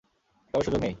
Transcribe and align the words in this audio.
তবে 0.53 0.63
সুযোগ 0.63 0.79
নেই। 0.79 0.89